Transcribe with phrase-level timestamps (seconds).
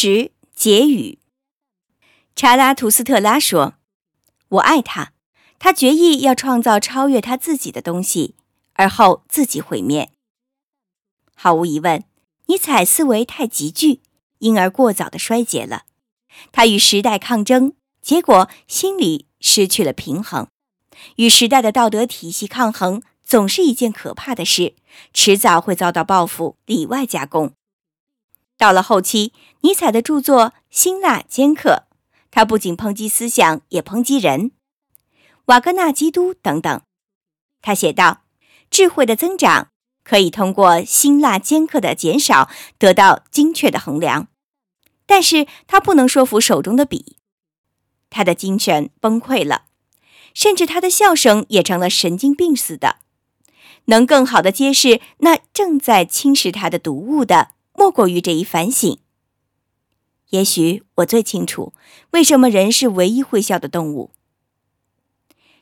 [0.00, 1.18] 十结语。
[2.36, 3.74] 查拉图斯特拉说
[4.50, 5.12] ：“我爱他，
[5.58, 8.36] 他决意要创造超越他自己的东西，
[8.74, 10.12] 而后自己毁灭。”
[11.34, 12.04] 毫无疑问，
[12.46, 14.00] 尼采思维太急剧，
[14.38, 15.82] 因而过早的衰竭了。
[16.52, 20.46] 他与时代抗争，结果心里失去了平衡。
[21.16, 24.76] 与时代的道德体系抗衡，总是一件可怕的事，
[25.12, 27.57] 迟早会遭到报复，里外夹攻。
[28.58, 31.84] 到了后期，尼采的著作辛辣尖刻，
[32.30, 34.50] 他不仅抨击思想，也抨击人。
[35.46, 36.82] 瓦格纳、基督等等，
[37.62, 38.24] 他写道
[38.68, 39.68] ：“智慧的增长
[40.04, 44.28] 可以通过辛辣尖刻的减少得到精确的衡量，
[45.06, 47.16] 但是他不能说服手中的笔。
[48.10, 49.66] 他的精神崩溃了。”
[50.34, 52.98] 甚至他的笑声也成了神经病似的。
[53.86, 58.98] 能更好的揭示那正在侵蚀他的毒物的，莫过于这一反省。
[60.30, 61.72] 也许我最清楚
[62.10, 64.10] 为什么人是唯一会笑的动物。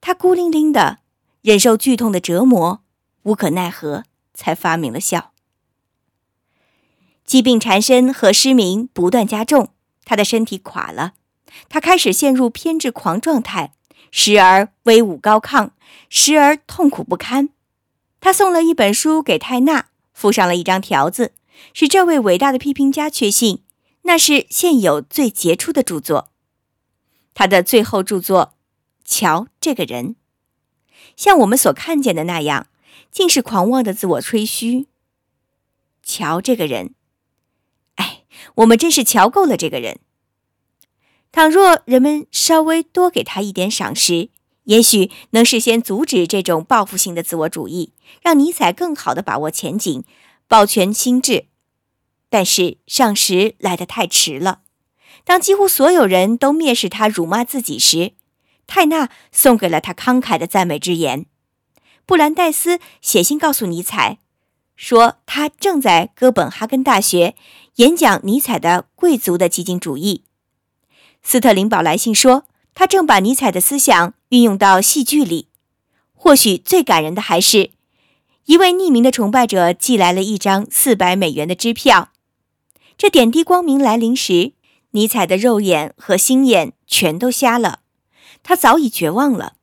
[0.00, 0.98] 他孤零零的
[1.40, 2.82] 忍受剧痛的折磨，
[3.22, 4.02] 无可奈何，
[4.34, 5.32] 才发明了笑。
[7.24, 9.68] 疾病缠身和失明不断加重，
[10.04, 11.12] 他的身体垮了，
[11.68, 13.74] 他开始陷入偏执狂状态。
[14.10, 15.70] 时而威武高亢，
[16.08, 17.50] 时而痛苦不堪。
[18.20, 21.32] 他送了一本书给泰纳，附上了一张条子，
[21.72, 23.62] 使这位伟大的批评家确信
[24.02, 26.30] 那是现有最杰出的著作。
[27.34, 28.54] 他的最后著作
[29.10, 30.08] 《瞧这个人》，
[31.16, 32.66] 像我们所看见的那样，
[33.10, 34.86] 竟是狂妄的自我吹嘘。
[36.02, 36.94] 瞧这个人，
[37.96, 38.24] 哎，
[38.56, 40.00] 我们真是瞧够了这个人。
[41.30, 44.30] 倘若人们稍微多给他一点赏识，
[44.64, 50.02] 也许能事先阻止这种报复性的自我主义，让尼采更好地把握前景，
[50.48, 51.46] 保全心智。
[52.30, 54.60] 但是上时来得太迟了。
[55.24, 58.12] 当几乎所有人都蔑视他、辱骂自己时，
[58.66, 61.26] 泰纳送给了他慷慨的赞美之言。
[62.06, 64.18] 布兰代斯写信告诉尼采，
[64.74, 67.34] 说他正在哥本哈根大学
[67.76, 70.24] 演讲尼采的贵族的激进主义。
[71.22, 75.48] 斯特林堡来信说，他正把尼采的思想运用到戏剧里。
[76.14, 77.70] 或许最感人的还是，
[78.46, 82.10] 一位匿名的崇拜者寄来了一张四百美元的支票。
[83.00, 84.52] 这点滴光明来临时，
[84.90, 87.80] 尼采的肉眼和心眼全都瞎了，
[88.42, 89.54] 他早已绝望了。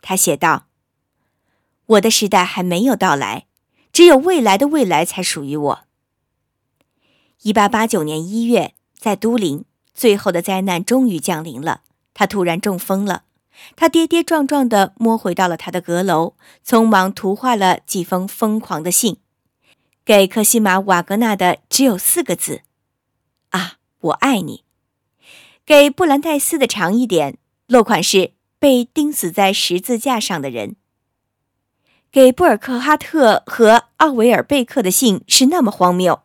[0.00, 0.66] 他写道
[1.86, 3.46] ：“我的时代还没有到来，
[3.92, 5.80] 只有未来的未来才属于我。”
[7.42, 9.64] 一八八九年一月，在都灵。
[9.92, 11.80] 最后的灾难终于降临了。
[12.14, 13.24] 他突然中风了，
[13.74, 16.34] 他跌跌撞撞地摸回到了他的阁楼，
[16.64, 19.16] 匆忙图画了几封疯狂的信，
[20.04, 22.62] 给克西玛·瓦格纳的只有四个字
[23.50, 24.64] ：“啊，我爱你。”
[25.66, 30.76] 给布兰代斯的长一点，落款是“被钉死在十字架上的人”。
[32.10, 36.22] 给布尔克哈特和奥维尔贝克的信是那么荒谬，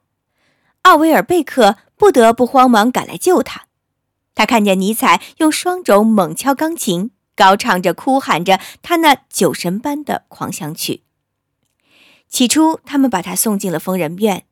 [0.83, 1.77] 奥维尔贝克。
[1.99, 3.65] 不得不慌忙赶来救他。
[4.35, 11.01] 他看见尼采用双肘猛敲钢琴，高唱着、哭喊着他那酒神般的狂想曲。
[12.29, 14.45] 起初，他们把他送进了疯人院，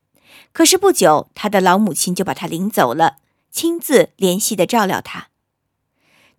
[0.52, 3.18] 可是不久，他的老母亲就把他领走了，
[3.52, 5.28] 亲自怜惜地照料他。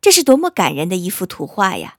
[0.00, 1.98] 这是多么感人的一幅图画呀！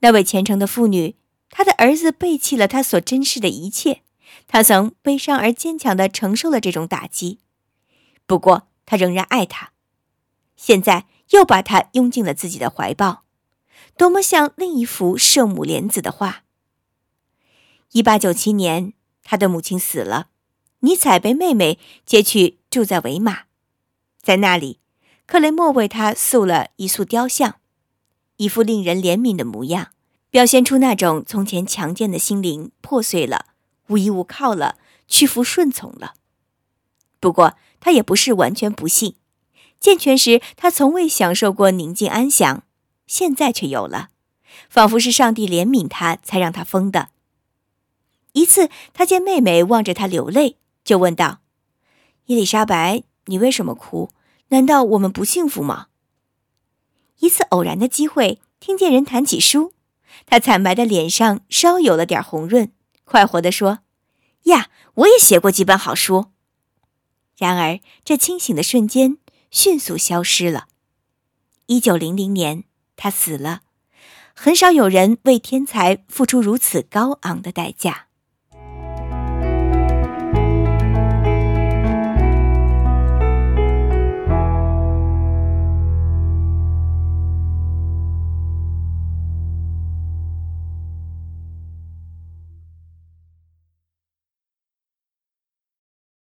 [0.00, 1.16] 那位虔诚的妇女，
[1.50, 4.02] 她的儿子背弃了她所珍视的一切，
[4.46, 7.38] 她曾悲伤而坚强地承受了这种打击。
[8.26, 9.72] 不过，他仍然爱他，
[10.56, 13.24] 现在又把他拥进了自己的怀抱，
[13.96, 16.42] 多么像另一幅圣母莲子的画。
[17.92, 18.92] 一八九七年，
[19.24, 20.28] 他的母亲死了，
[20.80, 23.46] 尼采被妹妹接去住在维马，
[24.22, 24.78] 在那里，
[25.26, 27.56] 克雷默为他塑了一塑雕像，
[28.36, 29.88] 一副令人怜悯的模样，
[30.30, 33.46] 表现出那种从前强健的心灵破碎了，
[33.88, 34.76] 无依无靠了，
[35.08, 36.14] 屈服顺从了。
[37.18, 39.16] 不过，他也不是完全不幸。
[39.80, 42.62] 健全时，他从未享受过宁静安详，
[43.08, 44.10] 现在却有了，
[44.68, 47.08] 仿佛是上帝怜悯他才让他疯的。
[48.40, 51.40] 一次，他见妹妹望着他流泪，就问道
[52.24, 54.08] ：“伊丽莎白，你为什么哭？
[54.48, 55.88] 难道我们不幸福吗？”
[57.20, 59.74] 一次偶然的机会，听见人谈起书，
[60.24, 62.72] 他惨白的脸上稍有了点红润，
[63.04, 63.80] 快活地说
[64.44, 66.30] ：“呀，我也写过几本好书。”
[67.36, 69.18] 然而，这清醒的瞬间
[69.50, 70.68] 迅速消失了。
[71.66, 72.64] 一九零零年，
[72.96, 73.60] 他死了。
[74.34, 78.06] 很少有人为天才付出如此高昂的代价。